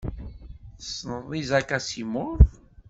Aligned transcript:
Tessneḍ 0.79 1.29
Isaac 1.41 1.69
Asimov? 1.77 2.39